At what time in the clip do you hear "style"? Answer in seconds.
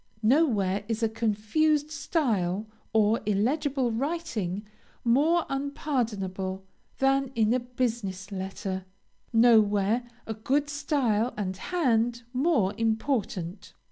1.91-2.65, 10.71-11.35